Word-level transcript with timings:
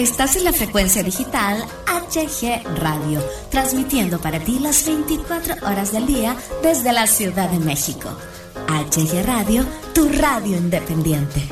Estás 0.00 0.34
en 0.36 0.44
la 0.44 0.54
frecuencia 0.54 1.02
digital 1.02 1.62
HG 1.86 2.64
Radio, 2.78 3.22
transmitiendo 3.50 4.18
para 4.18 4.40
ti 4.40 4.58
las 4.58 4.86
24 4.86 5.56
horas 5.56 5.92
del 5.92 6.06
día 6.06 6.34
desde 6.62 6.90
la 6.94 7.06
Ciudad 7.06 7.50
de 7.50 7.58
México. 7.58 8.08
HG 8.66 9.22
Radio, 9.26 9.62
tu 9.92 10.08
radio 10.08 10.56
independiente. 10.56 11.42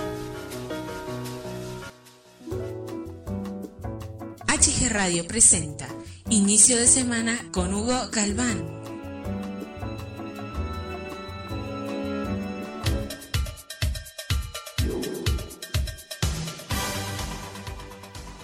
HG 4.46 4.88
Radio 4.92 5.26
presenta 5.26 5.86
Inicio 6.30 6.78
de 6.78 6.86
semana 6.86 7.38
con 7.52 7.74
Hugo 7.74 8.08
Galván. 8.10 8.77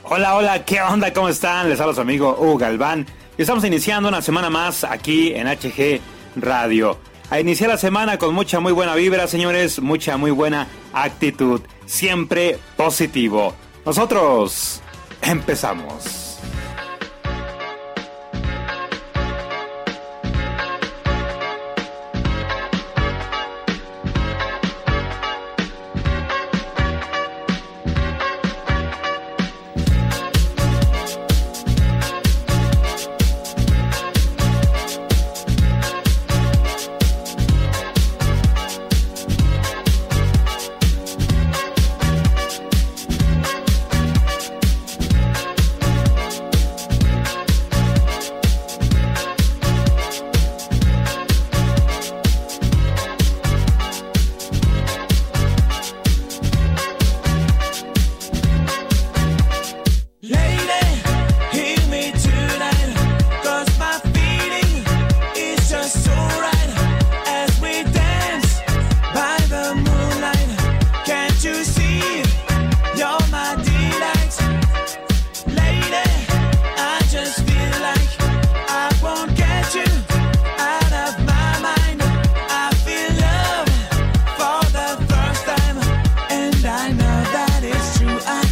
Hola, 0.07 0.35
hola, 0.35 0.65
¿qué 0.67 0.83
onda? 0.83 1.15
¿Cómo 1.15 1.31
están? 1.31 1.71
Les 1.71 1.81
habla 1.81 1.95
su 1.95 2.01
amigo 2.03 2.37
Hugo 2.39 2.59
Galván. 2.59 3.07
Y 3.39 3.43
estamos 3.43 3.65
iniciando 3.65 4.11
una 4.11 4.21
semana 4.21 4.51
más 4.51 4.85
aquí 4.85 5.33
en 5.35 5.47
HG 5.47 5.99
Radio. 6.37 6.99
A 7.31 7.41
iniciar 7.41 7.71
la 7.71 7.79
semana 7.79 8.19
con 8.19 8.35
mucha 8.35 8.61
muy 8.61 8.73
buena 8.73 8.95
vibra, 8.95 9.27
señores, 9.27 9.81
mucha 9.81 10.19
muy 10.19 10.31
buena 10.31 10.69
actitud. 10.93 11.63
Siempre 11.87 12.59
positivo. 12.77 13.55
Nosotros 13.87 14.83
empezamos. 15.23 16.24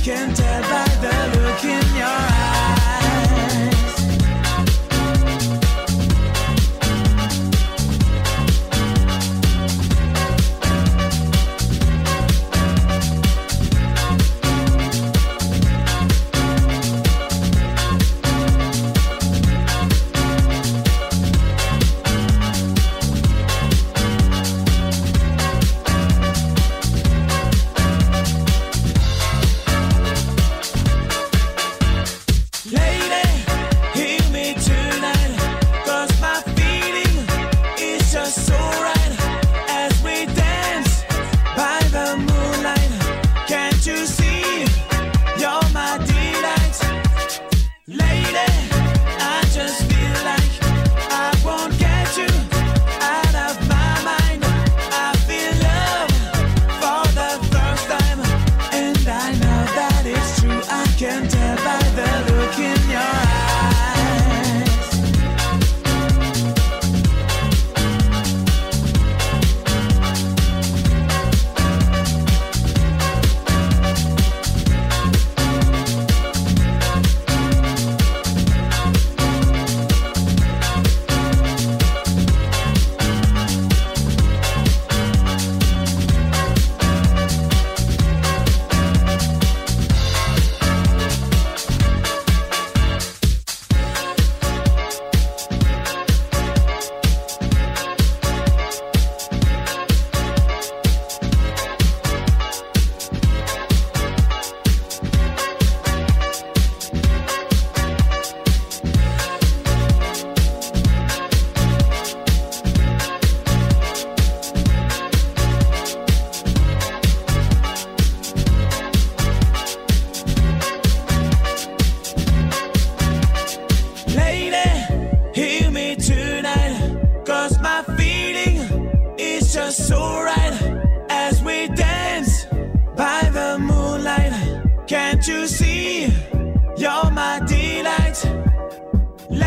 Can't 0.03 0.37
tell 0.37 0.63
by 0.63 0.82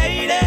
lady 0.08 0.45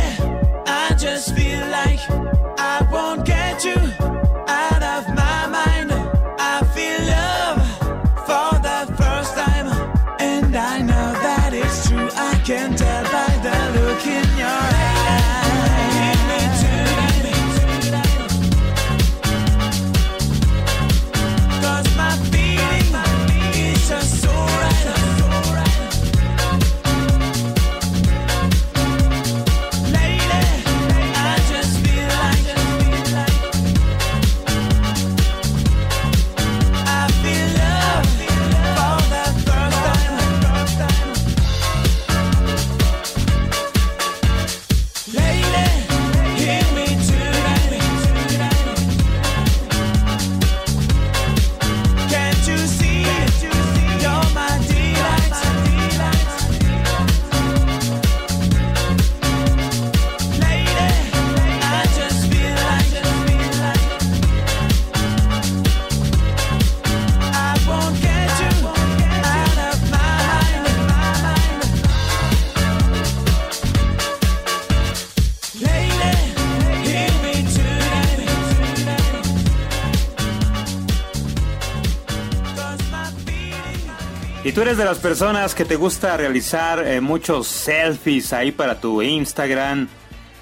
eres 84.69 84.77
de 84.77 84.85
las 84.85 84.99
personas 84.99 85.55
que 85.55 85.65
te 85.65 85.77
gusta 85.77 86.19
realizar 86.19 86.87
eh, 86.87 87.01
muchos 87.01 87.47
selfies 87.47 88.35
ahí 88.35 88.53
para 88.53 88.79
tu 88.79 89.01
Instagram, 89.01 89.89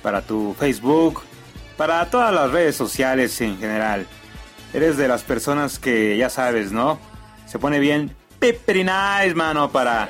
para 0.03 0.21
tu 0.21 0.53
Facebook, 0.59 1.23
para 1.77 2.05
todas 2.11 2.35
las 2.35 2.51
redes 2.51 2.75
sociales 2.75 3.41
en 3.41 3.57
general. 3.57 4.05
Eres 4.75 4.97
de 4.97 5.07
las 5.07 5.23
personas 5.23 5.79
que 5.79 6.17
ya 6.17 6.29
sabes, 6.29 6.73
¿no? 6.73 6.99
Se 7.47 7.61
pone 7.61 7.79
bien 7.79 8.17
peppery 8.41 8.83
nice, 8.83 9.37
mano, 9.37 9.71
para 9.71 10.09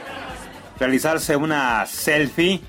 realizarse 0.81 1.37
una 1.37 1.85
selfie. 1.85 2.63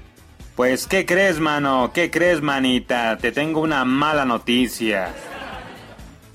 Pues, 0.54 0.86
¿qué 0.86 1.06
crees, 1.06 1.40
mano? 1.40 1.92
¿Qué 1.94 2.12
crees, 2.12 2.42
manita? 2.42 3.18
Te 3.20 3.32
tengo 3.32 3.62
una 3.62 3.86
mala 3.86 4.26
noticia. 4.26 5.14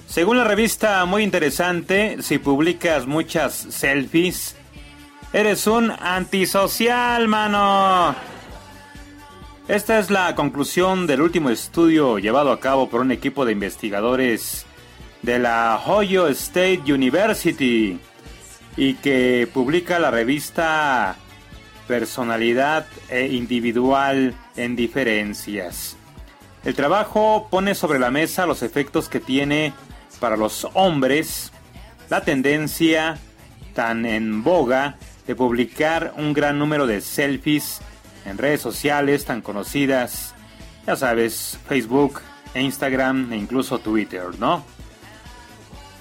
Según 0.07 0.39
la 0.39 0.45
revista 0.45 1.05
muy 1.05 1.23
interesante, 1.23 2.17
si 2.23 2.39
publicas 2.39 3.07
muchas 3.07 3.53
selfies, 3.53 4.57
Eres 5.33 5.67
un 5.67 5.91
antisocial, 5.91 7.27
mano. 7.27 8.15
Esta 9.67 9.99
es 9.99 10.11
la 10.11 10.35
conclusión 10.35 11.07
del 11.07 11.23
último 11.23 11.49
estudio 11.49 12.19
llevado 12.19 12.53
a 12.53 12.61
cabo 12.61 12.91
por 12.91 13.01
un 13.01 13.13
equipo 13.13 13.47
de 13.47 13.53
investigadores 13.53 14.67
de 15.23 15.39
la 15.39 15.81
Ohio 15.87 16.29
State 16.29 16.83
University 16.87 17.99
y 18.77 18.95
que 18.95 19.49
publica 19.55 19.99
la 19.99 20.11
revista 20.11 21.17
Personalidad 21.89 22.87
e 23.09 23.29
Individual 23.29 24.35
en 24.57 24.77
Diferencias. 24.77 25.97
El 26.63 26.75
trabajo 26.75 27.49
pone 27.51 27.75
sobre 27.75 27.99
la 27.99 28.11
mesa 28.11 28.45
los 28.45 28.63
efectos 28.63 29.09
que 29.09 29.21
tiene 29.21 29.73
para 30.21 30.37
los 30.37 30.69
hombres 30.75 31.53
la 32.11 32.21
tendencia 32.21 33.17
tan 33.75 34.05
en 34.05 34.45
boga 34.45 34.99
de 35.27 35.35
publicar 35.35 36.15
un 36.17 36.33
gran 36.33 36.59
número 36.59 36.87
de 36.87 37.01
selfies 37.01 37.81
en 38.25 38.39
redes 38.39 38.61
sociales 38.61 39.25
tan 39.25 39.41
conocidas, 39.41 40.35
ya 40.87 40.97
sabes, 40.97 41.59
Facebook, 41.69 42.21
Instagram 42.55 43.33
e 43.33 43.37
incluso 43.37 43.79
Twitter, 43.79 44.25
¿no? 44.39 44.65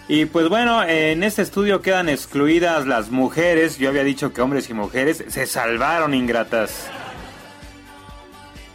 Y 0.08 0.26
pues 0.26 0.50
bueno, 0.50 0.84
en 0.84 1.24
este 1.24 1.42
estudio 1.42 1.82
quedan 1.82 2.10
excluidas 2.10 2.86
las 2.86 3.12
mujeres, 3.12 3.78
yo 3.78 3.90
había 3.90 4.04
dicho 4.04 4.34
que 4.34 4.42
hombres 4.42 4.70
y 4.70 4.74
mujeres 4.74 5.24
se 5.28 5.48
salvaron 5.48 6.14
ingratas. 6.14 6.90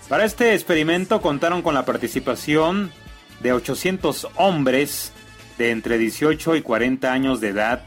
Para 0.09 0.25
este 0.25 0.55
experimento 0.55 1.21
contaron 1.21 1.63
con 1.63 1.75
la 1.75 1.85
participación 1.85 2.93
de 3.41 3.53
800 3.53 4.29
hombres 4.37 5.13
de 5.59 5.73
entre 5.73 5.99
18 5.99 6.57
y 6.57 6.63
40 6.63 7.13
años 7.13 7.41
de 7.41 7.49
edad 7.49 7.83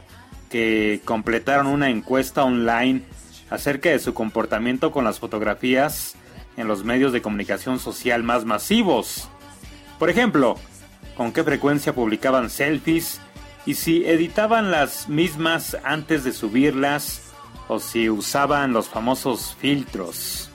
que 0.50 1.00
completaron 1.04 1.66
una 1.66 1.88
encuesta 1.88 2.44
online 2.44 3.02
acerca 3.48 3.88
de 3.88 3.98
su 3.98 4.12
comportamiento 4.12 4.92
con 4.92 5.04
las 5.04 5.18
fotografías 5.18 6.16
en 6.56 6.68
los 6.68 6.84
medios 6.84 7.12
de 7.12 7.22
comunicación 7.22 7.78
social 7.78 8.22
más 8.22 8.44
masivos. 8.44 9.28
Por 9.98 10.10
ejemplo, 10.10 10.56
con 11.16 11.32
qué 11.32 11.44
frecuencia 11.44 11.94
publicaban 11.94 12.50
selfies 12.50 13.20
y 13.64 13.74
si 13.74 14.04
editaban 14.04 14.70
las 14.70 15.08
mismas 15.08 15.76
antes 15.84 16.24
de 16.24 16.32
subirlas 16.32 17.22
o 17.68 17.78
si 17.78 18.10
usaban 18.10 18.72
los 18.72 18.88
famosos 18.88 19.56
filtros. 19.60 20.50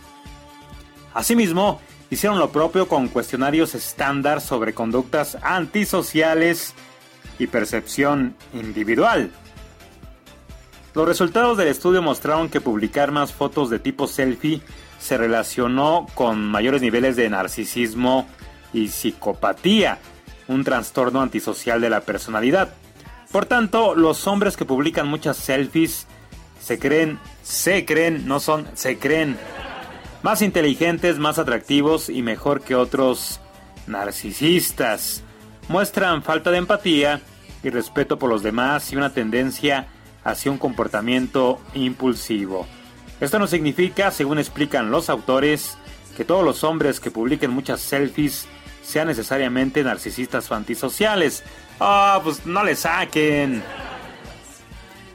Asimismo, 1.14 1.80
hicieron 2.10 2.40
lo 2.40 2.52
propio 2.52 2.88
con 2.88 3.08
cuestionarios 3.08 3.74
estándar 3.74 4.42
sobre 4.42 4.74
conductas 4.74 5.38
antisociales 5.42 6.74
y 7.40 7.48
percepción 7.48 8.36
individual. 8.54 9.32
Los 10.96 11.06
resultados 11.06 11.58
del 11.58 11.68
estudio 11.68 12.02
mostraron 12.02 12.48
que 12.48 12.62
publicar 12.62 13.12
más 13.12 13.34
fotos 13.34 13.70
de 13.70 13.80
tipo 13.80 14.08
selfie 14.08 14.62
se 14.98 15.18
relacionó 15.18 16.08
con 16.16 16.48
mayores 16.48 16.82
niveles 16.82 17.18
de 17.18 17.30
narcisismo 17.30 18.26
y 18.72 18.88
psicopatía, 18.88 20.00
un 20.48 20.64
trastorno 20.64 21.22
antisocial 21.22 21.82
de 21.82 21.90
la 21.90 22.00
personalidad. 22.02 22.74
Por 23.30 23.46
tanto, 23.46 23.94
los 23.94 24.26
hombres 24.26 24.56
que 24.56 24.64
publican 24.64 25.10
muchas 25.10 25.36
selfies 25.36 26.08
se 26.62 26.80
creen, 26.80 27.20
se 27.44 27.84
creen, 27.84 28.26
no 28.26 28.40
son, 28.40 28.66
se 28.74 28.98
creen 28.98 29.38
más 30.24 30.42
inteligentes, 30.42 31.20
más 31.20 31.40
atractivos 31.40 32.08
y 32.08 32.22
mejor 32.22 32.62
que 32.62 32.74
otros 32.74 33.42
narcisistas. 33.86 35.24
Muestran 35.68 36.24
falta 36.24 36.52
de 36.52 36.58
empatía 36.60 37.20
y 37.64 37.70
respeto 37.70 38.18
por 38.18 38.30
los 38.30 38.44
demás 38.44 38.94
y 38.94 38.96
una 38.96 39.12
tendencia 39.12 39.90
hacia 40.26 40.52
un 40.52 40.58
comportamiento 40.58 41.62
impulsivo. 41.74 42.68
Esto 43.22 43.40
no 43.40 43.48
significa, 43.48 44.12
según 44.12 44.40
explican 44.40 44.92
los 44.92 45.10
autores, 45.10 45.78
que 46.18 46.26
todos 46.26 46.44
los 46.44 46.66
hombres 46.66 47.00
que 47.00 47.12
publiquen 47.12 47.52
muchas 47.52 47.80
selfies 47.80 48.48
sean 48.84 49.08
necesariamente 49.08 49.84
narcisistas 49.84 50.52
o 50.52 50.56
antisociales. 50.56 51.44
Ah, 51.80 52.20
pues 52.24 52.46
no 52.46 52.64
le 52.64 52.76
saquen. 52.76 53.64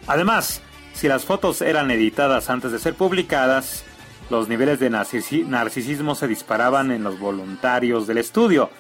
Además, 0.07 0.63
si 0.95 1.09
las 1.09 1.25
fotos 1.25 1.61
eran 1.61 1.91
editadas 1.91 2.49
antes 2.51 2.73
de 2.73 2.79
ser 2.79 2.95
publicadas, 2.95 3.85
los 4.31 4.49
niveles 4.49 4.81
de 4.81 4.91
narcisismo 4.91 6.15
se 6.15 6.29
disparaban 6.29 6.91
en 6.93 7.03
los 7.03 7.19
voluntarios 7.19 8.07
del 8.07 8.19
estudio. 8.19 8.71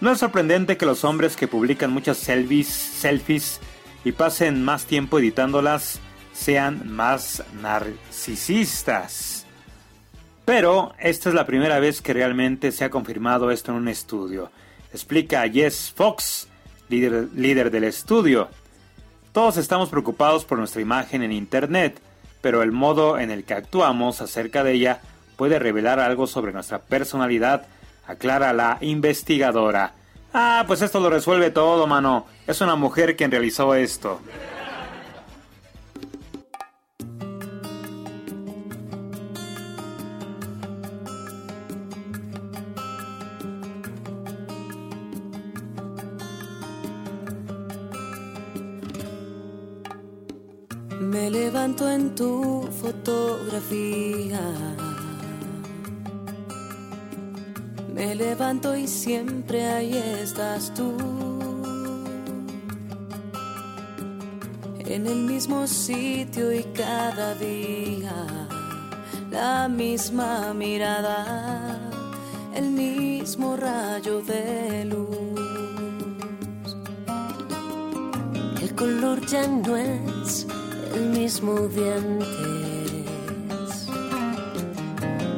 No 0.00 0.12
es 0.12 0.18
sorprendente 0.18 0.76
que 0.76 0.86
los 0.86 1.04
hombres 1.04 1.36
que 1.36 1.48
publican 1.48 1.90
muchas 1.90 2.18
selfies, 2.18 2.68
selfies 2.68 3.60
y 4.06 4.12
pasen 4.12 4.62
más 4.62 4.86
tiempo 4.86 5.18
editándolas 5.18 5.98
sean 6.32 6.88
más 6.88 7.42
narcisistas. 7.60 9.44
Pero 10.44 10.94
esta 11.00 11.28
es 11.28 11.34
la 11.34 11.44
primera 11.44 11.80
vez 11.80 12.00
que 12.00 12.12
realmente 12.12 12.70
se 12.70 12.84
ha 12.84 12.90
confirmado 12.90 13.50
esto 13.50 13.72
en 13.72 13.78
un 13.78 13.88
estudio. 13.88 14.52
Explica 14.92 15.48
Jess 15.48 15.92
Fox, 15.92 16.46
líder, 16.88 17.30
líder 17.34 17.72
del 17.72 17.82
estudio. 17.82 18.48
Todos 19.32 19.56
estamos 19.56 19.88
preocupados 19.88 20.44
por 20.44 20.58
nuestra 20.58 20.80
imagen 20.80 21.24
en 21.24 21.32
Internet, 21.32 22.00
pero 22.40 22.62
el 22.62 22.70
modo 22.70 23.18
en 23.18 23.32
el 23.32 23.42
que 23.42 23.54
actuamos 23.54 24.20
acerca 24.20 24.62
de 24.62 24.74
ella 24.74 25.00
puede 25.34 25.58
revelar 25.58 25.98
algo 25.98 26.28
sobre 26.28 26.52
nuestra 26.52 26.78
personalidad, 26.78 27.66
aclara 28.06 28.52
la 28.52 28.78
investigadora. 28.82 29.94
Ah, 30.32 30.64
pues 30.66 30.82
esto 30.82 31.00
lo 31.00 31.08
resuelve 31.10 31.50
todo, 31.50 31.86
mano. 31.86 32.26
Es 32.46 32.60
una 32.60 32.76
mujer 32.76 33.16
quien 33.16 33.30
realizó 33.30 33.74
esto. 33.74 34.20
Siempre 59.06 59.64
ahí 59.64 59.96
estás 60.20 60.74
tú. 60.74 60.90
En 64.78 65.06
el 65.06 65.20
mismo 65.32 65.64
sitio 65.68 66.52
y 66.52 66.64
cada 66.74 67.36
día, 67.36 68.16
la 69.30 69.68
misma 69.68 70.52
mirada, 70.54 71.78
el 72.52 72.68
mismo 72.70 73.56
rayo 73.56 74.22
de 74.22 74.86
luz. 74.86 76.66
El 78.60 78.74
color 78.74 79.24
ya 79.24 79.46
no 79.46 79.76
es 79.76 80.48
el 80.96 81.06
mismo 81.10 81.52
de 81.74 81.94
antes. 82.00 83.70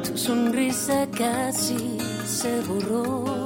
Tu 0.05 0.17
sonrisa 0.17 1.07
casi 1.15 1.99
se 2.25 2.61
borró. 2.61 3.38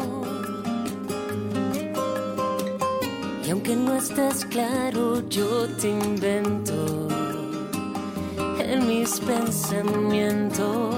Aunque 3.54 3.76
no 3.76 3.94
estés 3.94 4.46
claro, 4.46 5.22
yo 5.30 5.68
te 5.80 5.90
invento 5.90 7.08
en 8.58 8.88
mis 8.88 9.20
pensamientos 9.20 10.96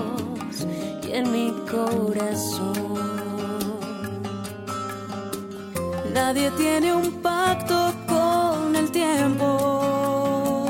y 1.06 1.12
en 1.12 1.32
mi 1.34 1.54
corazón. 1.70 2.96
Nadie 6.14 6.50
tiene 6.52 6.96
un 6.96 7.12
pacto 7.22 7.94
con 8.08 8.74
el 8.74 8.90
tiempo, 8.90 10.66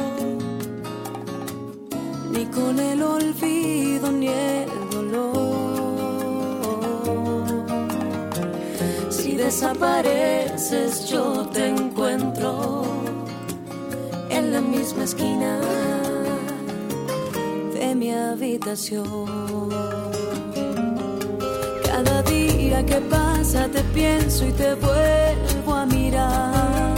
ni 2.31 2.45
con 2.47 2.79
el 2.79 3.03
olvido, 3.03 3.94
desapareces 9.55 11.09
yo 11.09 11.47
te 11.53 11.69
encuentro 11.69 12.83
en 14.29 14.51
la 14.51 14.59
misma 14.59 15.05
esquina 15.05 15.61
habitación. 18.33 19.69
Cada 21.85 22.21
día 22.23 22.85
que 22.85 22.99
pasa 23.09 23.69
te 23.69 23.81
pienso 23.93 24.45
y 24.45 24.51
te 24.51 24.75
vuelvo 24.75 25.73
a 25.73 25.85
mirar. 25.85 26.93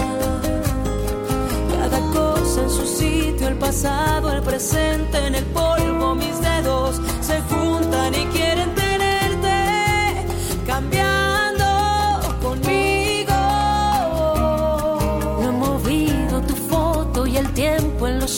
Cada 1.80 2.00
cosa 2.12 2.62
en 2.64 2.70
su 2.70 2.86
sitio, 2.88 3.48
el 3.48 3.58
pasado, 3.58 4.32
el 4.32 4.42
presente, 4.42 5.18
en 5.28 5.36
el 5.36 5.46
polvo, 5.46 5.77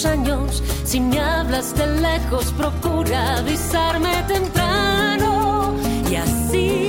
años. 0.06 0.63
Si 0.84 1.00
me 1.00 1.20
hablas 1.20 1.75
de 1.75 1.88
lejos, 1.88 2.51
procura 2.53 3.38
avisarme 3.38 4.24
temprano. 4.27 5.75
Y 6.10 6.15
así 6.15 6.88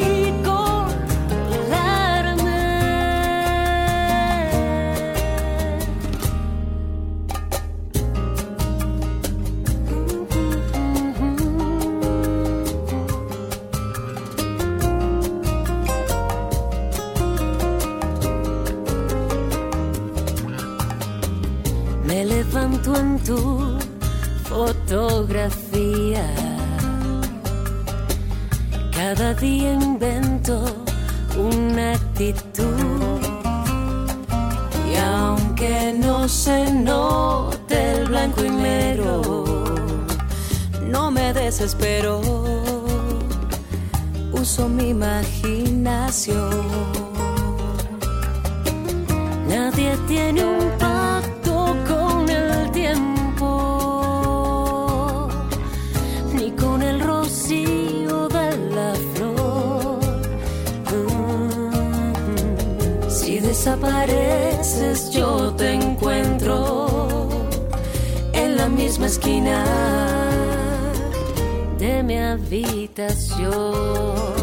Nadie 49.51 49.97
tiene 50.07 50.45
un 50.45 50.71
pacto 50.79 51.75
con 51.89 52.31
el 52.31 52.71
tiempo, 52.71 53.49
ni 56.33 56.53
con 56.53 56.81
el 56.83 57.01
rocío 57.01 58.29
de 58.29 58.57
la 58.77 58.95
flor. 59.13 59.99
Mm. 60.93 63.11
Si 63.11 63.41
desapareces, 63.41 65.11
yo 65.11 65.53
te 65.55 65.73
encuentro 65.73 67.29
en 68.33 68.57
la 68.57 68.69
misma 68.69 69.07
esquina 69.07 69.65
de 71.77 72.05
mi 72.05 72.19
habitación. 72.19 74.40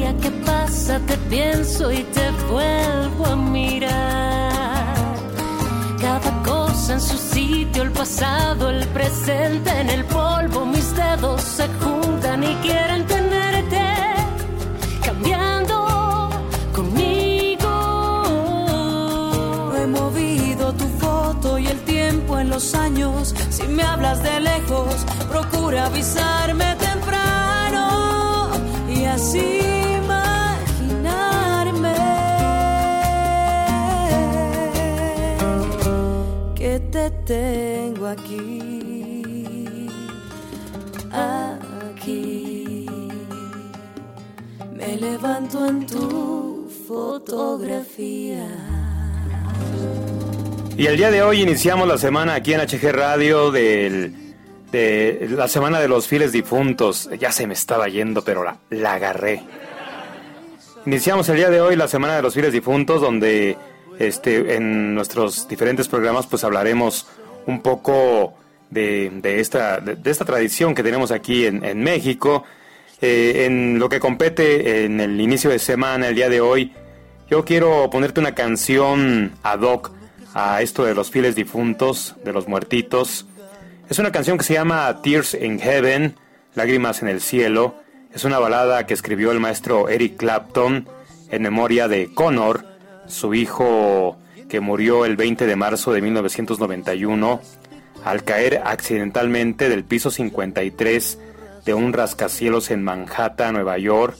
Día 0.00 0.16
que 0.16 0.30
pasa 0.30 0.98
te 1.06 1.14
pienso 1.28 1.92
y 1.92 2.02
te 2.04 2.30
vuelvo 2.50 3.26
a 3.26 3.36
mirar. 3.36 4.94
Cada 6.00 6.42
cosa 6.42 6.94
en 6.94 7.00
su 7.02 7.18
sitio, 7.18 7.82
el 7.82 7.90
pasado, 7.90 8.70
el 8.70 8.88
presente, 8.88 9.68
en 9.78 9.90
el 9.90 10.06
polvo, 10.06 10.64
mis 10.64 10.96
dedos 10.96 11.42
se 11.42 11.68
juntan 11.80 12.42
y 12.42 12.54
quieren 12.66 13.06
tenerte 13.06 13.82
cambiando 15.04 16.30
conmigo. 16.74 17.72
He 19.76 19.86
movido 19.86 20.72
tu 20.72 20.86
foto 20.98 21.58
y 21.58 21.66
el 21.66 21.80
tiempo 21.80 22.38
en 22.38 22.48
los 22.48 22.74
años. 22.74 23.34
Si 23.50 23.64
me 23.64 23.82
hablas 23.82 24.22
de 24.22 24.40
lejos, 24.40 24.94
procura 25.30 25.84
avisarme 25.84 26.79
te 37.26 37.34
tengo 37.90 38.06
aquí, 38.06 39.88
aquí. 41.92 42.86
Me 44.74 44.96
levanto 44.96 45.66
en 45.66 45.86
tu 45.86 46.70
fotografía. 46.88 48.48
Y 50.76 50.86
el 50.86 50.96
día 50.96 51.10
de 51.10 51.22
hoy 51.22 51.42
iniciamos 51.42 51.86
la 51.86 51.98
semana 51.98 52.34
aquí 52.34 52.54
en 52.54 52.60
HG 52.60 52.90
Radio 52.92 53.50
del, 53.50 54.14
de 54.72 55.28
la 55.30 55.46
semana 55.48 55.78
de 55.80 55.88
los 55.88 56.06
fieles 56.08 56.32
difuntos. 56.32 57.10
Ya 57.18 57.32
se 57.32 57.46
me 57.46 57.54
estaba 57.54 57.88
yendo, 57.88 58.22
pero 58.22 58.42
la, 58.44 58.58
la 58.70 58.94
agarré. 58.94 59.42
Iniciamos 60.86 61.28
el 61.28 61.36
día 61.36 61.50
de 61.50 61.60
hoy 61.60 61.76
la 61.76 61.88
semana 61.88 62.16
de 62.16 62.22
los 62.22 62.32
fieles 62.32 62.52
difuntos, 62.52 63.02
donde 63.02 63.58
este, 64.00 64.56
en 64.56 64.94
nuestros 64.94 65.46
diferentes 65.46 65.86
programas 65.86 66.26
pues 66.26 66.42
hablaremos 66.42 67.06
un 67.46 67.62
poco 67.62 68.34
de, 68.70 69.40
esta, 69.40 69.80
de, 69.80 70.10
esta 70.10 70.24
tradición 70.24 70.74
que 70.74 70.82
tenemos 70.82 71.10
aquí 71.10 71.46
en, 71.46 71.64
en 71.64 71.82
México. 71.82 72.44
Eh, 73.02 73.46
en 73.46 73.78
lo 73.78 73.88
que 73.88 73.98
compete 73.98 74.84
en 74.84 75.00
el 75.00 75.20
inicio 75.20 75.50
de 75.50 75.58
semana, 75.58 76.08
el 76.08 76.14
día 76.14 76.28
de 76.28 76.40
hoy, 76.40 76.72
yo 77.30 77.44
quiero 77.44 77.88
ponerte 77.90 78.20
una 78.20 78.34
canción 78.34 79.32
ad 79.42 79.60
hoc 79.60 79.92
a 80.34 80.60
esto 80.62 80.84
de 80.84 80.94
los 80.94 81.10
fieles 81.10 81.34
difuntos, 81.34 82.16
de 82.24 82.32
los 82.32 82.46
muertitos. 82.46 83.26
Es 83.88 83.98
una 83.98 84.12
canción 84.12 84.38
que 84.38 84.44
se 84.44 84.54
llama 84.54 85.00
Tears 85.02 85.34
in 85.34 85.58
Heaven, 85.58 86.16
Lágrimas 86.54 87.02
en 87.02 87.08
el 87.08 87.20
Cielo. 87.20 87.74
Es 88.12 88.24
una 88.24 88.38
balada 88.38 88.86
que 88.86 88.94
escribió 88.94 89.32
el 89.32 89.40
maestro 89.40 89.88
Eric 89.88 90.16
Clapton 90.16 90.86
en 91.30 91.42
memoria 91.42 91.88
de 91.88 92.12
Connor, 92.12 92.64
su 93.10 93.34
hijo 93.34 94.16
que 94.48 94.60
murió 94.60 95.04
el 95.04 95.16
20 95.16 95.46
de 95.46 95.56
marzo 95.56 95.92
de 95.92 96.02
1991 96.02 97.40
al 98.04 98.24
caer 98.24 98.62
accidentalmente 98.64 99.68
del 99.68 99.84
piso 99.84 100.10
53 100.10 101.18
de 101.64 101.74
un 101.74 101.92
rascacielos 101.92 102.70
en 102.70 102.82
Manhattan, 102.82 103.54
Nueva 103.54 103.78
York. 103.78 104.16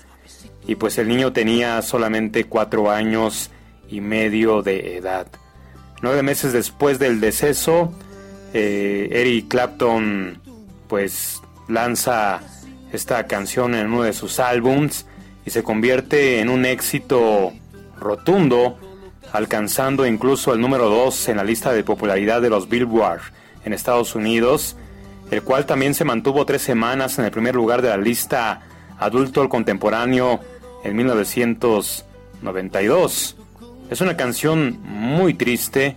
Y 0.67 0.77
pues 0.77 0.99
el 0.99 1.09
niño 1.09 1.33
tenía 1.33 1.81
solamente 1.83 2.45
cuatro 2.45 2.91
años 2.91 3.51
y 3.89 4.01
medio 4.01 4.63
de 4.63 4.97
edad. 4.97 5.27
Nueve 6.03 6.23
meses 6.23 6.53
después 6.53 6.99
del 6.99 7.21
deceso, 7.21 7.93
eh, 8.53 9.09
Eric 9.11 9.49
Clapton 9.49 10.41
pues 10.87 11.41
lanza 11.69 12.41
esta 12.93 13.27
canción 13.27 13.75
en 13.75 13.87
uno 13.87 14.03
de 14.03 14.13
sus 14.13 14.41
álbums 14.41 15.07
y 15.45 15.51
se 15.51 15.63
convierte 15.63 16.41
en 16.41 16.49
un 16.49 16.65
éxito 16.65 17.53
rotundo, 18.01 18.79
alcanzando 19.33 20.07
incluso 20.07 20.53
el 20.53 20.61
número 20.61 20.89
2 20.89 21.29
en 21.29 21.37
la 21.37 21.45
lista 21.45 21.73
de 21.73 21.85
popularidad 21.85 22.43
de 22.43 22.51
los 22.51 22.69
Billboard 22.69 23.21
en 23.65 23.73
Estados 23.73 24.15
Unidos, 24.15 24.77
el 25.31 25.43
cual 25.43 25.67
también 25.67 25.95
se 25.95 26.05
mantuvo 26.05 26.45
tres 26.45 26.63
semanas 26.63 27.19
en 27.19 27.25
el 27.27 27.31
primer 27.31 27.55
lugar 27.55 27.83
de 27.83 27.91
la 27.91 27.97
lista 27.97 28.63
adulto 28.99 29.49
contemporáneo 29.49 30.41
en 30.83 30.97
1992. 30.97 33.37
Es 33.91 34.01
una 34.01 34.17
canción 34.17 34.81
muy 34.83 35.35
triste, 35.35 35.97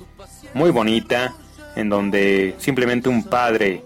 muy 0.53 0.69
bonita, 0.71 1.33
en 1.75 1.89
donde 1.89 2.55
simplemente 2.59 3.09
un 3.09 3.23
padre 3.23 3.83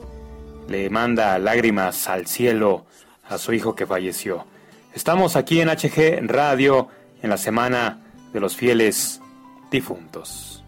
le 0.68 0.90
manda 0.90 1.40
lágrimas 1.40 2.08
al 2.08 2.28
cielo 2.28 2.86
a 3.30 3.38
su 3.38 3.54
hijo 3.54 3.76
que 3.76 3.86
falleció. 3.86 4.46
Estamos 4.94 5.36
aquí 5.36 5.62
en 5.62 5.70
HG 5.70 6.28
Radio 6.28 6.90
en 7.22 7.30
la 7.30 7.38
semana 7.38 8.07
de 8.38 8.42
los 8.42 8.56
fieles 8.56 9.20
difuntos. 9.72 10.64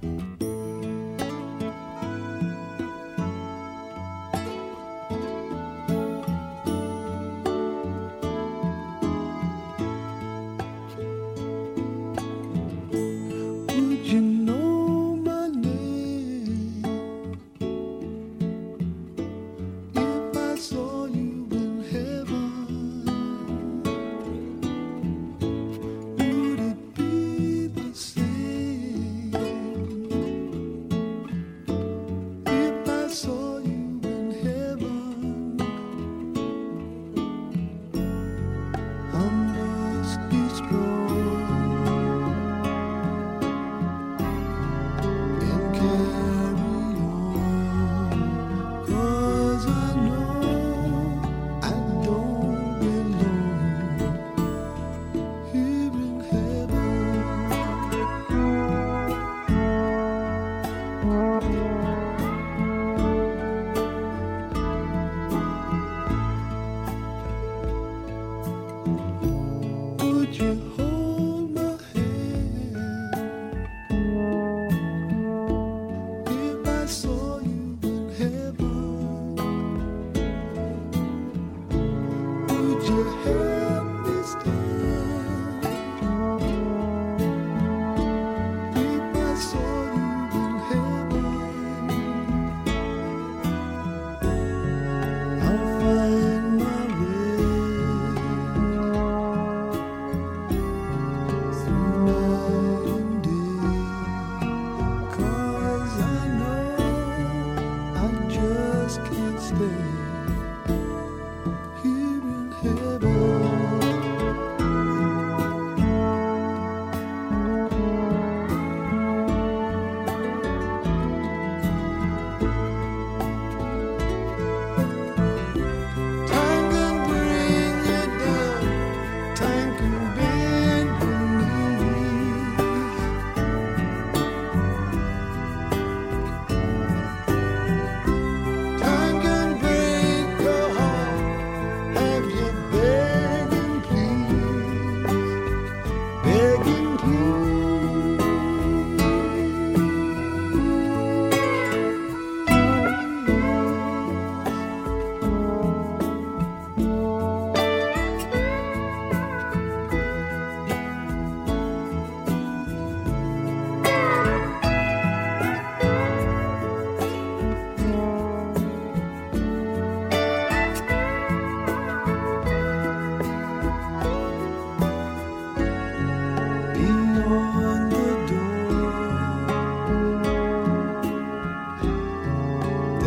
Música 61.10 61.99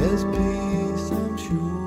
there's 0.02 0.24
peace, 0.24 1.10
I'm 1.12 1.36
sure, 1.36 1.81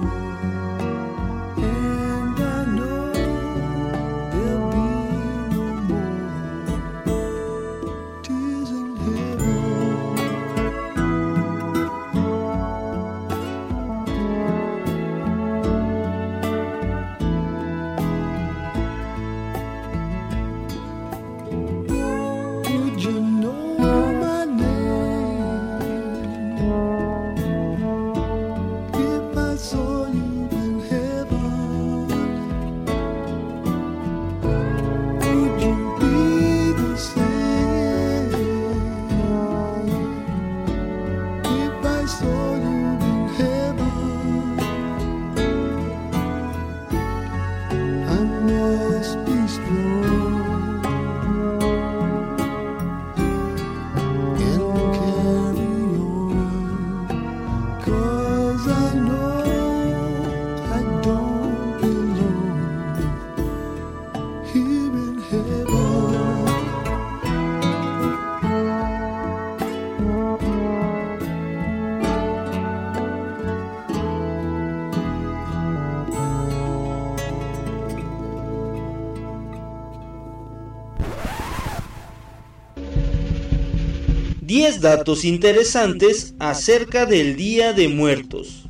Datos 84.81 85.25
interesantes 85.25 86.35
acerca 86.39 87.05
del 87.05 87.35
Día 87.35 87.73
de 87.73 87.87
Muertos. 87.87 88.65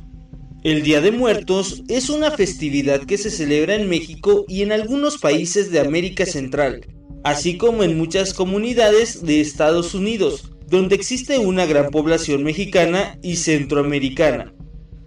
El 0.62 0.82
Día 0.82 1.00
de 1.00 1.10
Muertos 1.10 1.82
es 1.88 2.10
una 2.10 2.30
festividad 2.30 3.02
que 3.02 3.18
se 3.18 3.30
celebra 3.30 3.74
en 3.74 3.88
México 3.88 4.44
y 4.48 4.62
en 4.62 4.72
algunos 4.72 5.18
países 5.18 5.70
de 5.70 5.80
América 5.80 6.24
Central, 6.24 6.86
así 7.24 7.56
como 7.56 7.82
en 7.82 7.98
muchas 7.98 8.34
comunidades 8.34 9.24
de 9.24 9.40
Estados 9.40 9.94
Unidos, 9.94 10.52
donde 10.68 10.94
existe 10.94 11.38
una 11.38 11.66
gran 11.66 11.90
población 11.90 12.44
mexicana 12.44 13.18
y 13.22 13.36
centroamericana. 13.36 14.54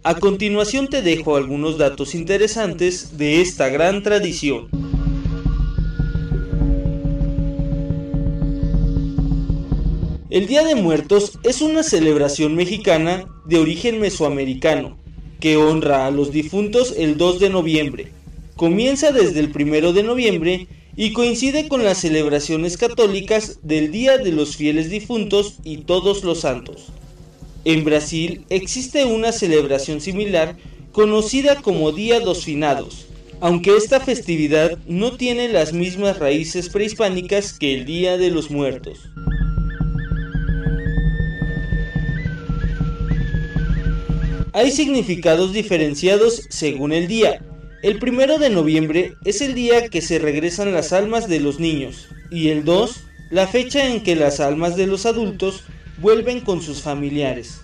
A 0.04 0.16
continuación 0.16 0.88
te 0.88 1.02
dejo 1.02 1.36
algunos 1.36 1.78
datos 1.78 2.16
interesantes 2.16 3.18
de 3.18 3.42
esta 3.42 3.70
gran 3.70 4.04
tradición. 4.04 4.70
El 10.30 10.46
Día 10.46 10.64
de 10.64 10.76
Muertos 10.76 11.40
es 11.42 11.60
una 11.60 11.82
celebración 11.82 12.54
mexicana 12.54 13.26
de 13.46 13.58
origen 13.58 14.00
mesoamericano 14.00 14.96
que 15.40 15.58
honra 15.58 16.06
a 16.06 16.12
los 16.12 16.32
difuntos 16.32 16.94
el 16.96 17.18
2 17.18 17.40
de 17.40 17.50
noviembre. 17.50 18.12
Comienza 18.56 19.12
desde 19.12 19.40
el 19.40 19.52
1 19.52 19.92
de 19.92 20.04
noviembre 20.04 20.68
y 20.96 21.14
coincide 21.14 21.68
con 21.68 21.84
las 21.84 21.98
celebraciones 21.98 22.78
católicas 22.78 23.58
del 23.64 23.92
Día 23.92 24.20
de 24.20 24.32
los 24.32 24.56
Fieles 24.56 24.92
Difuntos 24.92 25.56
y 25.64 25.78
Todos 25.78 26.24
los 26.24 26.42
Santos. 26.42 26.90
En 27.66 27.84
Brasil 27.84 28.46
existe 28.52 29.06
una 29.06 29.32
celebración 29.32 30.00
similar 30.00 30.58
conocida 30.92 31.56
como 31.56 31.92
Día 31.92 32.20
dos 32.20 32.44
Finados, 32.44 33.08
aunque 33.42 33.76
esta 33.76 34.00
festividad 34.00 34.78
no 34.86 35.18
tiene 35.18 35.50
las 35.50 35.74
mismas 35.74 36.20
raíces 36.20 36.70
prehispánicas 36.70 37.58
que 37.58 37.74
el 37.74 37.86
Día 37.86 38.20
de 38.20 38.30
los 38.30 38.52
Muertos. 38.52 39.10
Hay 44.60 44.72
significados 44.72 45.54
diferenciados 45.54 46.42
según 46.50 46.92
el 46.92 47.08
día. 47.08 47.42
El 47.82 47.98
primero 47.98 48.40
de 48.40 48.50
noviembre 48.50 49.14
es 49.24 49.40
el 49.40 49.54
día 49.54 49.88
que 49.88 50.02
se 50.02 50.20
regresan 50.20 50.74
las 50.74 50.92
almas 50.92 51.30
de 51.30 51.40
los 51.40 51.62
niños 51.62 52.10
y 52.30 52.50
el 52.50 52.66
2 52.66 53.04
la 53.32 53.48
fecha 53.48 53.88
en 53.88 54.04
que 54.04 54.18
las 54.18 54.42
almas 54.42 54.76
de 54.76 54.86
los 54.86 55.06
adultos 55.06 55.64
vuelven 56.02 56.42
con 56.42 56.62
sus 56.62 56.82
familiares. 56.82 57.62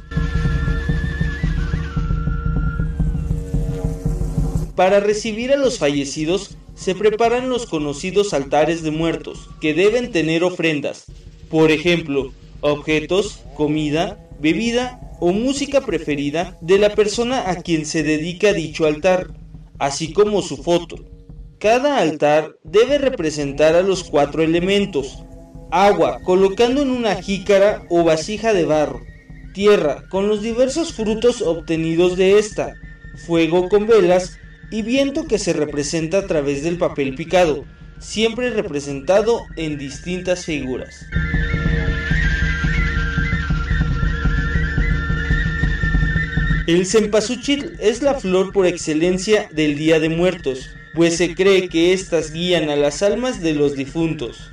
Para 4.77 5.01
recibir 5.01 5.51
a 5.51 5.57
los 5.57 5.79
fallecidos 5.79 6.55
se 6.75 6.95
preparan 6.95 7.49
los 7.49 7.65
conocidos 7.65 8.33
altares 8.33 8.83
de 8.83 8.91
muertos, 8.91 9.49
que 9.59 9.73
deben 9.73 10.13
tener 10.13 10.45
ofrendas, 10.45 11.07
por 11.49 11.71
ejemplo, 11.71 12.31
objetos, 12.61 13.41
comida, 13.57 14.17
bebida 14.39 15.01
o 15.25 15.33
música 15.33 15.81
preferida 15.81 16.55
de 16.61 16.77
la 16.77 16.93
persona 16.93 17.49
a 17.49 17.55
quien 17.55 17.87
se 17.87 18.03
dedica 18.03 18.53
dicho 18.53 18.85
altar, 18.85 19.33
así 19.79 20.13
como 20.13 20.43
su 20.43 20.55
foto. 20.55 20.97
Cada 21.57 21.97
altar 21.97 22.57
debe 22.63 22.99
representar 22.99 23.73
a 23.73 23.81
los 23.81 24.03
cuatro 24.03 24.43
elementos. 24.43 25.23
Agua, 25.71 26.19
colocando 26.23 26.83
en 26.83 26.91
una 26.91 27.15
jícara 27.23 27.87
o 27.89 28.03
vasija 28.03 28.53
de 28.53 28.65
barro. 28.65 29.01
Tierra, 29.51 30.03
con 30.11 30.27
los 30.27 30.43
diversos 30.43 30.93
frutos 30.93 31.41
obtenidos 31.41 32.17
de 32.17 32.37
esta. 32.37 32.75
Fuego 33.25 33.67
con 33.67 33.87
velas 33.87 34.37
y 34.69 34.83
viento 34.83 35.25
que 35.25 35.39
se 35.39 35.53
representa 35.53 36.19
a 36.19 36.27
través 36.27 36.61
del 36.61 36.77
papel 36.77 37.15
picado, 37.15 37.65
siempre 37.97 38.51
representado 38.51 39.41
en 39.57 39.79
distintas 39.79 40.45
figuras. 40.45 41.03
El 46.67 46.87
cempasúchil 46.87 47.75
es 47.79 48.01
la 48.01 48.15
flor 48.15 48.51
por 48.51 48.65
excelencia 48.65 49.47
del 49.51 49.77
Día 49.77 49.99
de 49.99 50.09
Muertos, 50.09 50.71
pues 50.95 51.15
se 51.15 51.35
cree 51.35 51.69
que 51.69 51.93
éstas 51.93 52.33
guían 52.33 52.71
a 52.71 52.75
las 52.75 53.03
almas 53.03 53.39
de 53.39 53.53
los 53.53 53.75
difuntos. 53.75 54.49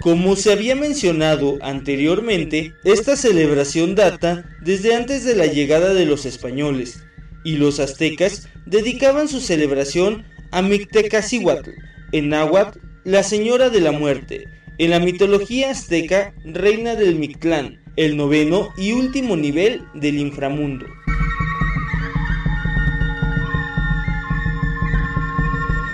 Como 0.00 0.36
se 0.36 0.52
había 0.52 0.76
mencionado 0.76 1.58
anteriormente, 1.62 2.74
esta 2.84 3.16
celebración 3.16 3.94
data 3.94 4.44
desde 4.60 4.94
antes 4.94 5.24
de 5.24 5.36
la 5.36 5.46
llegada 5.46 5.94
de 5.94 6.04
los 6.04 6.26
españoles, 6.26 7.02
y 7.44 7.56
los 7.56 7.80
aztecas 7.80 8.46
dedicaban 8.66 9.28
su 9.28 9.40
celebración 9.40 10.26
a 10.50 10.60
Mictecacihuatl, 10.60 11.70
en 12.12 12.28
náhuatl, 12.28 12.78
la 13.04 13.22
señora 13.22 13.70
de 13.70 13.80
la 13.80 13.92
muerte, 13.92 14.48
en 14.80 14.88
la 14.92 14.98
mitología 14.98 15.72
azteca, 15.72 16.32
reina 16.42 16.94
del 16.94 17.16
Mictlán, 17.16 17.82
el 17.96 18.16
noveno 18.16 18.70
y 18.78 18.92
último 18.92 19.36
nivel 19.36 19.82
del 19.92 20.16
inframundo. 20.18 20.86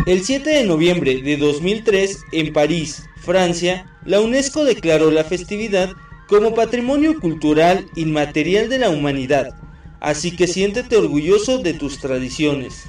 El 0.07 0.23
7 0.23 0.49
de 0.51 0.63
noviembre 0.63 1.21
de 1.21 1.37
2003, 1.37 2.27
en 2.31 2.53
París, 2.53 3.03
Francia, 3.17 3.93
la 4.05 4.21
UNESCO 4.21 4.65
declaró 4.65 5.11
la 5.11 5.25
festividad 5.25 5.91
como 6.29 6.55
Patrimonio 6.55 7.19
Cultural 7.19 7.87
Inmaterial 7.97 8.69
de 8.69 8.79
la 8.79 8.91
Humanidad, 8.91 9.49
así 9.99 10.37
que 10.37 10.47
siéntete 10.47 10.97
orgulloso 10.97 11.59
de 11.59 11.75
tus 11.75 11.99
tradiciones. 11.99 12.85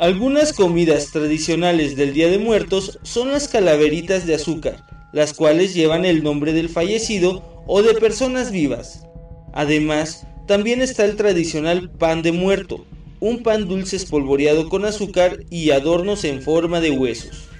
Algunas 0.00 0.54
comidas 0.54 1.10
tradicionales 1.12 1.94
del 1.94 2.14
Día 2.14 2.30
de 2.30 2.38
Muertos 2.38 2.98
son 3.02 3.32
las 3.32 3.48
calaveritas 3.48 4.26
de 4.26 4.34
azúcar, 4.34 4.82
las 5.12 5.34
cuales 5.34 5.74
llevan 5.74 6.06
el 6.06 6.22
nombre 6.22 6.54
del 6.54 6.70
fallecido 6.70 7.62
o 7.66 7.82
de 7.82 7.92
personas 7.92 8.50
vivas. 8.50 9.04
Además, 9.52 10.26
también 10.46 10.80
está 10.80 11.04
el 11.04 11.16
tradicional 11.16 11.90
pan 11.90 12.22
de 12.22 12.32
muerto, 12.32 12.86
un 13.20 13.42
pan 13.42 13.68
dulce 13.68 13.96
espolvoreado 13.96 14.70
con 14.70 14.86
azúcar 14.86 15.44
y 15.50 15.70
adornos 15.70 16.24
en 16.24 16.40
forma 16.40 16.80
de 16.80 16.92
huesos. 16.92 17.50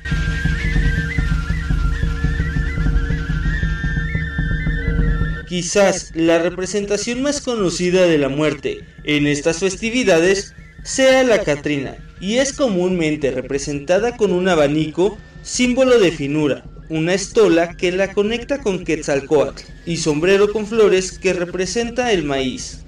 Quizás 5.46 6.12
la 6.14 6.38
representación 6.38 7.20
más 7.20 7.42
conocida 7.42 8.06
de 8.06 8.16
la 8.16 8.30
muerte 8.30 8.78
en 9.04 9.26
estas 9.26 9.58
festividades 9.58 10.54
sea 10.82 11.22
la 11.24 11.42
Catrina, 11.42 11.96
y 12.20 12.36
es 12.36 12.52
comúnmente 12.52 13.30
representada 13.30 14.16
con 14.16 14.32
un 14.32 14.48
abanico, 14.48 15.16
símbolo 15.42 15.98
de 15.98 16.10
finura, 16.10 16.64
una 16.88 17.14
estola 17.14 17.76
que 17.76 17.92
la 17.92 18.12
conecta 18.12 18.60
con 18.60 18.84
Quetzalcoatl 18.84 19.62
y 19.86 19.98
sombrero 19.98 20.52
con 20.52 20.66
flores 20.66 21.18
que 21.18 21.32
representa 21.32 22.12
el 22.12 22.24
maíz. 22.24 22.80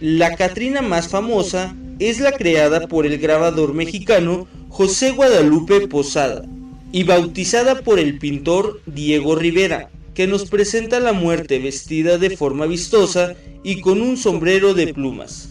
La 0.00 0.36
Catrina 0.36 0.82
más 0.82 1.08
famosa 1.08 1.76
es 1.98 2.20
la 2.20 2.32
creada 2.32 2.86
por 2.88 3.06
el 3.06 3.18
grabador 3.18 3.74
mexicano 3.74 4.48
José 4.68 5.12
Guadalupe 5.12 5.86
Posada 5.88 6.44
y 6.92 7.04
bautizada 7.04 7.82
por 7.82 7.98
el 7.98 8.18
pintor 8.18 8.80
Diego 8.86 9.36
Rivera, 9.36 9.90
que 10.14 10.26
nos 10.26 10.48
presenta 10.48 10.98
la 10.98 11.12
muerte 11.12 11.58
vestida 11.58 12.18
de 12.18 12.36
forma 12.36 12.66
vistosa 12.66 13.34
y 13.62 13.80
con 13.80 14.00
un 14.00 14.16
sombrero 14.16 14.74
de 14.74 14.94
plumas 14.94 15.50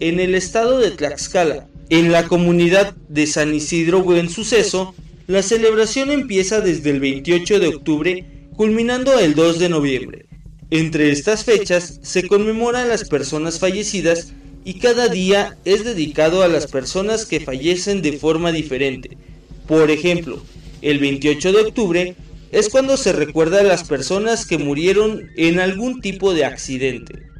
en 0.00 0.20
el 0.20 0.34
estado 0.34 0.78
de 0.78 0.90
Tlaxcala, 0.90 1.68
en 1.90 2.12
la 2.12 2.26
comunidad 2.26 2.94
de 3.08 3.26
San 3.26 3.54
Isidro 3.54 4.02
Buen 4.02 4.28
Suceso, 4.28 4.94
la 5.26 5.42
celebración 5.42 6.10
empieza 6.10 6.60
desde 6.60 6.90
el 6.90 7.00
28 7.00 7.60
de 7.60 7.68
octubre, 7.68 8.24
culminando 8.56 9.18
el 9.18 9.34
2 9.34 9.58
de 9.58 9.68
noviembre. 9.68 10.26
Entre 10.70 11.10
estas 11.10 11.44
fechas 11.44 12.00
se 12.02 12.26
conmemoran 12.26 12.88
las 12.88 13.08
personas 13.08 13.58
fallecidas 13.58 14.32
y 14.64 14.74
cada 14.74 15.08
día 15.08 15.56
es 15.64 15.84
dedicado 15.84 16.42
a 16.42 16.48
las 16.48 16.66
personas 16.66 17.26
que 17.26 17.40
fallecen 17.40 18.02
de 18.02 18.14
forma 18.14 18.50
diferente. 18.50 19.16
Por 19.66 19.90
ejemplo, 19.90 20.42
el 20.82 20.98
28 20.98 21.52
de 21.52 21.60
octubre 21.60 22.16
es 22.50 22.68
cuando 22.68 22.96
se 22.96 23.12
recuerda 23.12 23.60
a 23.60 23.64
las 23.64 23.84
personas 23.84 24.46
que 24.46 24.58
murieron 24.58 25.30
en 25.36 25.58
algún 25.58 26.00
tipo 26.00 26.34
de 26.34 26.44
accidente. 26.44 27.33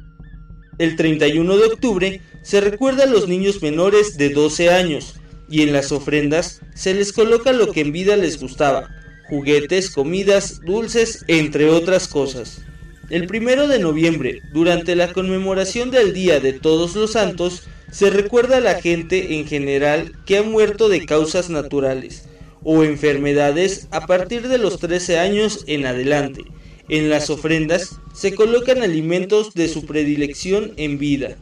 El 0.77 0.97
31 0.97 1.57
de 1.57 1.65
octubre 1.65 2.21
se 2.41 2.59
recuerda 2.59 3.03
a 3.03 3.07
los 3.07 3.29
niños 3.29 3.61
menores 3.61 4.17
de 4.17 4.29
12 4.29 4.69
años 4.69 5.15
y 5.49 5.61
en 5.61 5.71
las 5.71 5.93
ofrendas 5.93 6.59
se 6.73 6.93
les 6.93 7.13
coloca 7.13 7.53
lo 7.53 7.71
que 7.71 7.79
en 7.79 7.93
vida 7.93 8.17
les 8.17 8.39
gustaba, 8.41 8.89
juguetes, 9.29 9.89
comidas, 9.89 10.59
dulces, 10.65 11.23
entre 11.27 11.69
otras 11.69 12.09
cosas. 12.09 12.61
El 13.09 13.27
primero 13.27 13.67
de 13.69 13.79
noviembre, 13.79 14.41
durante 14.51 14.95
la 14.95 15.13
conmemoración 15.13 15.91
del 15.91 16.13
Día 16.13 16.41
de 16.41 16.51
Todos 16.51 16.95
los 16.95 17.13
Santos, 17.13 17.63
se 17.91 18.09
recuerda 18.09 18.57
a 18.57 18.61
la 18.61 18.81
gente 18.81 19.35
en 19.35 19.47
general 19.47 20.11
que 20.25 20.39
ha 20.39 20.43
muerto 20.43 20.89
de 20.89 21.05
causas 21.05 21.49
naturales 21.49 22.27
o 22.63 22.83
enfermedades 22.83 23.87
a 23.91 24.07
partir 24.07 24.49
de 24.49 24.57
los 24.57 24.79
13 24.79 25.19
años 25.19 25.63
en 25.67 25.85
adelante. 25.85 26.43
En 26.87 27.09
las 27.09 27.29
ofrendas 27.29 27.99
se 28.13 28.35
colocan 28.35 28.83
alimentos 28.83 29.53
de 29.53 29.67
su 29.67 29.85
predilección 29.85 30.73
en 30.77 30.99
vida. 30.99 31.35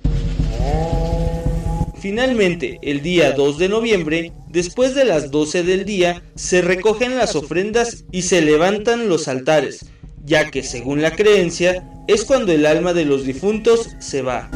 Finalmente, 2.02 2.80
el 2.82 3.02
día 3.02 3.32
2 3.32 3.58
de 3.58 3.70
noviembre, 3.70 4.32
después 4.50 4.96
de 4.96 5.06
las 5.06 5.32
12 5.32 5.64
del 5.64 5.86
día, 5.86 6.24
se 6.36 6.62
recogen 6.62 7.18
las 7.18 7.36
ofrendas 7.36 8.06
y 8.12 8.24
se 8.24 8.42
levantan 8.42 9.08
los 9.10 9.28
altares, 9.28 9.86
ya 10.26 10.50
que 10.50 10.64
según 10.64 11.02
la 11.02 11.12
creencia, 11.12 11.84
es 12.08 12.26
cuando 12.26 12.52
el 12.52 12.66
alma 12.66 12.94
de 12.94 13.06
los 13.06 13.26
difuntos 13.26 13.90
se 14.00 14.22
va. 14.22 14.50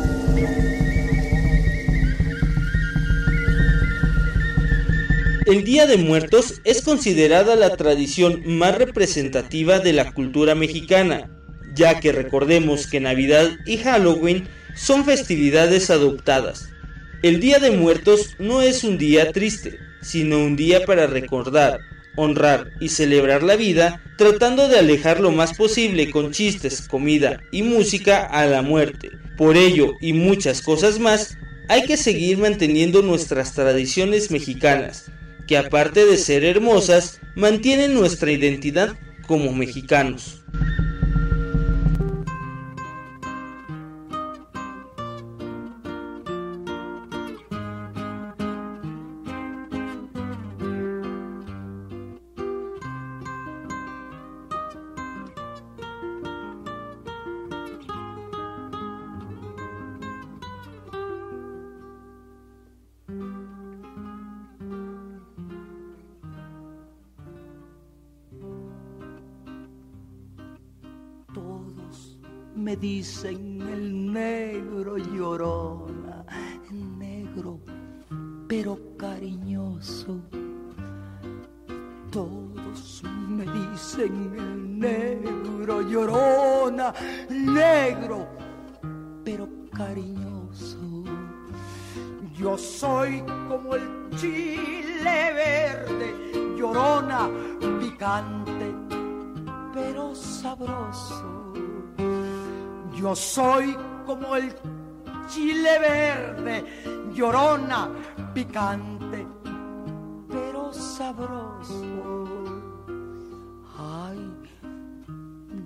El 5.47 5.63
Día 5.63 5.87
de 5.87 5.95
Muertos 5.95 6.59
es 6.65 6.81
considerada 6.81 7.55
la 7.55 7.77
tradición 7.77 8.41
más 8.45 8.77
representativa 8.77 9.79
de 9.79 9.93
la 9.93 10.11
cultura 10.11 10.55
mexicana, 10.55 11.31
ya 11.73 12.01
que 12.01 12.11
recordemos 12.11 12.85
que 12.85 12.99
Navidad 12.99 13.51
y 13.65 13.77
Halloween 13.77 14.45
son 14.75 15.05
festividades 15.05 15.89
adoptadas. 15.89 16.67
El 17.23 17.39
Día 17.39 17.59
de 17.59 17.71
Muertos 17.71 18.35
no 18.39 18.61
es 18.61 18.83
un 18.83 18.97
día 18.97 19.31
triste, 19.31 19.79
sino 20.01 20.43
un 20.43 20.57
día 20.57 20.83
para 20.83 21.07
recordar, 21.07 21.79
honrar 22.17 22.71
y 22.81 22.89
celebrar 22.89 23.41
la 23.41 23.55
vida, 23.55 24.01
tratando 24.17 24.67
de 24.67 24.79
alejar 24.79 25.21
lo 25.21 25.31
más 25.31 25.55
posible 25.55 26.11
con 26.11 26.33
chistes, 26.33 26.81
comida 26.81 27.39
y 27.53 27.63
música 27.63 28.25
a 28.25 28.45
la 28.47 28.61
muerte. 28.61 29.11
Por 29.37 29.55
ello 29.55 29.93
y 30.01 30.11
muchas 30.11 30.61
cosas 30.61 30.99
más, 30.99 31.37
hay 31.69 31.83
que 31.83 31.95
seguir 31.95 32.37
manteniendo 32.37 33.01
nuestras 33.01 33.53
tradiciones 33.53 34.29
mexicanas, 34.29 35.05
que 35.47 35.57
aparte 35.57 36.05
de 36.05 36.17
ser 36.17 36.43
hermosas, 36.43 37.19
mantienen 37.35 37.93
nuestra 37.93 38.31
identidad 38.31 38.95
como 39.25 39.53
mexicanos. 39.53 40.43
Negro, 87.29 88.27
pero 89.23 89.47
cariñoso. 89.75 90.77
Yo 92.37 92.57
soy 92.57 93.23
como 93.47 93.75
el 93.75 94.09
chile 94.15 95.33
verde, 95.33 96.55
llorona, 96.57 97.29
picante, 97.79 98.75
pero 99.73 100.13
sabroso. 100.13 101.53
Yo 102.93 103.15
soy 103.15 103.75
como 104.05 104.35
el 104.35 104.53
chile 105.27 105.79
verde, 105.79 106.65
llorona, 107.13 107.89
picante, 108.33 109.27
pero 110.29 110.71
sabroso. 110.73 112.36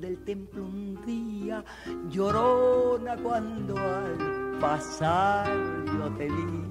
Del 0.00 0.16
templo 0.24 0.64
un 0.64 0.98
día, 1.04 1.62
llorona, 2.08 3.16
cuando 3.16 3.76
al 3.76 4.58
pasar 4.58 5.46
yo 5.84 6.10
te 6.16 6.26
vi. 6.26 6.70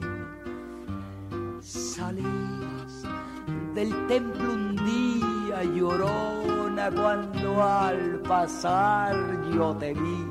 Salías 1.62 3.04
del 3.76 4.08
templo 4.08 4.54
un 4.54 4.76
día, 4.78 5.64
llorona, 5.64 6.90
cuando 6.90 7.64
al 7.64 8.20
pasar 8.28 9.16
yo 9.54 9.76
te 9.76 9.94
vi. 9.94 10.26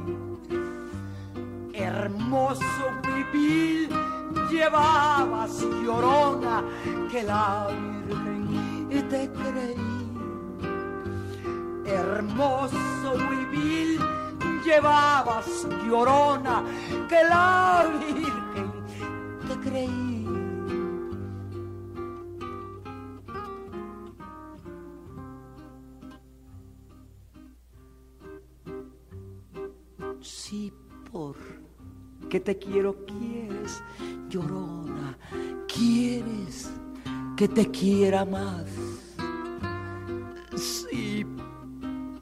Hermoso 1.75 2.65
huipil 3.05 3.91
llevabas, 4.51 5.65
llorona, 5.85 6.65
que 7.13 7.23
la 7.23 7.69
Virgen 8.09 9.09
te 9.09 9.31
creí. 9.31 9.98
Hermoso 11.89 13.13
huipil 13.29 13.99
llevabas, 14.65 15.67
llorona, 15.87 16.63
que 17.09 17.25
la 17.25 17.87
Virgen 17.99 18.73
te 19.49 19.69
creí. 19.69 20.27
Sí, 30.21 30.73
por 31.11 31.37
que 32.29 32.41
te 32.41 32.59
quiero, 32.59 32.95
quieres, 33.07 33.83
llorona, 34.29 35.17
quieres 35.67 36.71
que 37.37 37.49
te 37.49 37.71
quiera 37.71 38.25
más. 38.25 38.67
Sí, 40.57 41.25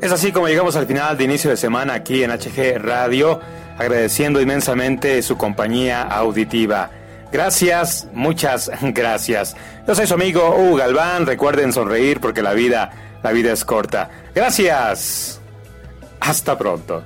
Es 0.00 0.12
así 0.12 0.32
como 0.32 0.48
llegamos 0.48 0.76
al 0.76 0.86
final 0.86 1.18
de 1.18 1.24
inicio 1.24 1.50
de 1.50 1.58
semana 1.58 1.92
aquí 1.92 2.24
en 2.24 2.30
HG 2.30 2.78
Radio, 2.78 3.38
agradeciendo 3.76 4.40
inmensamente 4.40 5.22
su 5.22 5.36
compañía 5.36 6.02
auditiva. 6.02 6.90
Gracias, 7.30 8.08
muchas 8.14 8.70
gracias. 8.80 9.54
Yo 9.86 9.94
soy 9.94 10.06
su 10.06 10.14
amigo 10.14 10.56
Hugo 10.56 10.76
Galván, 10.76 11.26
recuerden 11.26 11.74
sonreír 11.74 12.18
porque 12.18 12.40
la 12.40 12.54
vida, 12.54 12.90
la 13.22 13.32
vida 13.32 13.52
es 13.52 13.62
corta. 13.62 14.08
Gracias. 14.34 15.38
Hasta 16.18 16.56
pronto. 16.56 17.04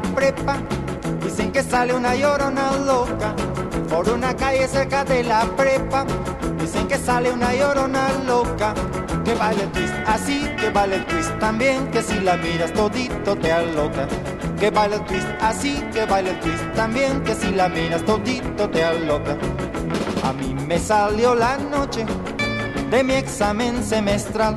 Prepa, 0.00 0.58
dicen 1.22 1.52
que 1.52 1.62
sale 1.62 1.94
una 1.94 2.14
llorona 2.14 2.76
loca. 2.78 3.34
Por 3.88 4.08
una 4.10 4.34
calle 4.36 4.68
cerca 4.68 5.04
de 5.04 5.24
la 5.24 5.44
prepa, 5.56 6.04
dicen 6.60 6.86
que 6.88 6.98
sale 6.98 7.30
una 7.32 7.54
llorona 7.54 8.08
loca. 8.26 8.74
Que 9.24 9.34
vale 9.34 9.62
el 9.62 9.72
twist 9.72 9.94
así, 10.06 10.48
que 10.58 10.70
vale 10.70 10.96
el 10.96 11.06
twist 11.06 11.38
también, 11.38 11.90
que 11.90 12.02
si 12.02 12.18
la 12.20 12.36
miras 12.36 12.72
todito 12.72 13.36
te 13.36 13.52
aloca. 13.52 14.06
Que 14.58 14.70
vale 14.70 14.96
el 14.96 15.04
twist 15.04 15.26
así, 15.40 15.82
que 15.92 16.04
vale 16.06 16.30
el 16.30 16.40
twist 16.40 16.64
también, 16.74 17.22
que 17.22 17.34
si 17.34 17.50
la 17.50 17.68
miras 17.68 18.04
todito 18.04 18.68
te 18.68 18.84
aloca. 18.84 19.36
A 20.24 20.32
mí 20.32 20.54
me 20.66 20.78
salió 20.78 21.34
la 21.34 21.56
noche 21.56 22.04
de 22.90 23.04
mi 23.04 23.14
examen 23.14 23.82
semestral. 23.84 24.56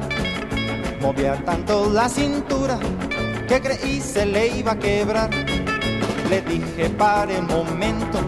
Movía 1.02 1.36
tanto 1.44 1.90
la 1.90 2.08
cintura 2.08 2.78
que 3.52 3.60
creí 3.60 4.00
se 4.00 4.26
le 4.26 4.48
iba 4.48 4.72
a 4.72 4.80
quebrar. 4.80 5.30
Le 6.30 6.42
dije 6.42 6.90
pare 6.92 7.42
momento, 7.42 8.22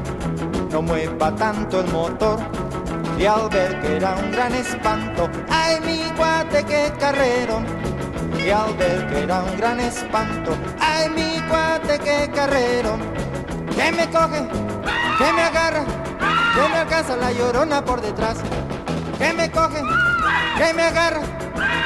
no 0.69 0.81
mueva 0.81 1.33
tanto 1.33 1.79
el 1.79 1.87
motor. 1.93 2.39
Y 3.17 3.25
al 3.25 3.47
ver 3.47 3.79
que 3.79 3.95
era 3.95 4.15
un 4.17 4.31
gran 4.33 4.53
espanto, 4.53 5.29
ay 5.49 5.79
mi 5.85 6.01
cuate 6.17 6.65
que 6.65 6.91
carrerón. 6.99 7.65
Y 8.45 8.49
al 8.49 8.73
ver 8.73 9.07
que 9.07 9.19
era 9.19 9.43
un 9.43 9.57
gran 9.57 9.79
espanto, 9.79 10.57
ay 10.81 11.09
mi 11.09 11.39
cuate 11.47 11.99
que 11.99 12.29
carrerón. 12.35 12.99
Que 13.77 13.93
me 13.93 14.09
coge, 14.09 14.45
que 15.19 15.33
me 15.33 15.41
agarra, 15.41 15.85
que 16.53 16.69
me 16.69 16.77
alcanza 16.79 17.15
la 17.15 17.31
llorona 17.31 17.85
por 17.85 18.01
detrás. 18.01 18.39
Que 19.17 19.31
me 19.31 19.49
coge, 19.49 19.81
que 20.57 20.73
me 20.73 20.83
agarra, 20.83 21.21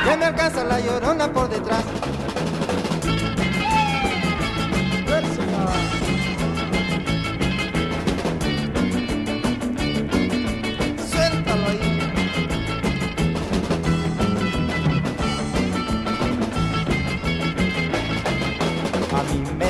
que 0.06 0.18
me 0.18 0.26
alcanza 0.26 0.64
la 0.64 0.80
llorona 0.80 1.32
por 1.32 1.50
detrás. 1.50 1.84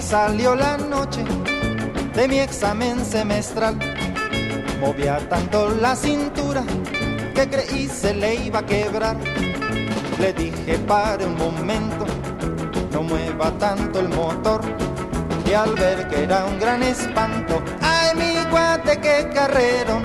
Salió 0.07 0.55
la 0.55 0.77
noche 0.77 1.21
de 2.15 2.29
mi 2.29 2.39
examen 2.39 3.03
semestral. 3.03 3.77
Movía 4.79 5.17
tanto 5.27 5.69
la 5.69 5.97
cintura 5.97 6.63
que 7.35 7.49
creí 7.49 7.89
se 7.89 8.13
le 8.13 8.35
iba 8.35 8.59
a 8.59 8.65
quebrar. 8.65 9.17
Le 10.17 10.31
dije 10.31 10.77
pare 10.87 11.25
un 11.25 11.35
momento, 11.35 12.05
no 12.93 13.03
mueva 13.03 13.51
tanto 13.59 13.99
el 13.99 14.07
motor. 14.07 14.61
Y 15.45 15.53
al 15.53 15.73
ver 15.75 16.07
que 16.07 16.23
era 16.23 16.45
un 16.45 16.57
gran 16.57 16.83
espanto, 16.83 17.61
ay 17.81 18.15
mi 18.15 18.49
guate 18.49 18.99
qué 19.01 19.29
carrero. 19.33 19.99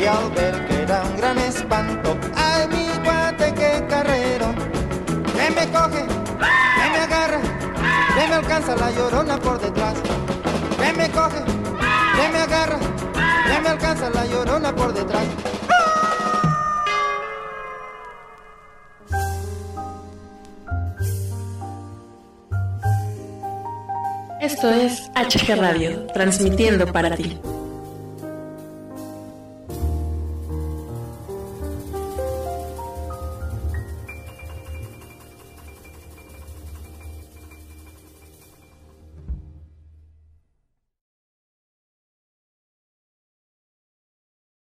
Y 0.00 0.04
al 0.04 0.30
ver 0.32 0.66
que 0.66 0.82
era 0.82 1.02
un 1.04 1.16
gran 1.16 1.38
espanto, 1.38 2.16
ay 2.34 2.66
mi 2.66 2.88
guate 3.04 3.54
qué 3.54 3.84
carrero. 3.88 4.46
Que 5.36 5.48
me 5.50 5.66
coge, 5.68 6.06
que 6.06 6.90
me 6.90 6.98
agarra, 6.98 7.40
que 8.22 8.28
me 8.28 8.34
alcanza 8.36 8.76
la 8.76 8.90
llorona 8.92 9.38
por 9.38 9.60
detrás. 9.60 9.94
Que 10.78 10.92
me 10.92 11.10
coge, 11.10 11.42
que 11.44 12.28
me 12.32 12.38
agarra, 12.38 12.78
que 12.78 13.60
me 13.60 13.68
alcanza 13.68 14.10
la 14.10 14.26
llorona 14.26 14.74
por 14.74 14.92
detrás. 14.92 15.24
Esto 24.40 24.70
es 24.70 25.10
HG 25.14 25.56
Radio, 25.56 26.06
transmitiendo 26.08 26.86
para 26.92 27.16
ti. 27.16 27.40